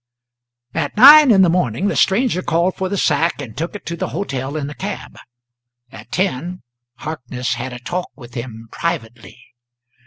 [0.73, 3.95] At nine in the morning the stranger called for the sack and took it to
[3.95, 5.15] the hotel in a cab.
[5.91, 6.63] At ten
[6.95, 9.37] Harkness had a talk with him privately.